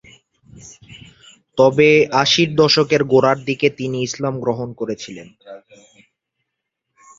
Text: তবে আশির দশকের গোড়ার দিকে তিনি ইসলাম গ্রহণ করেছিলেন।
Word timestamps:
তবে 1.57 1.89
আশির 2.21 2.49
দশকের 2.55 3.01
গোড়ার 3.03 3.37
দিকে 3.45 3.67
তিনি 3.79 3.97
ইসলাম 4.01 4.33
গ্রহণ 4.43 4.69
করেছিলেন। 4.73 5.27